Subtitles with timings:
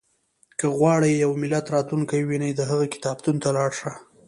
[0.59, 3.91] •که غواړې د یو ملت راتلونکی ووینې، د هغوی کتابتون ته لاړ شه.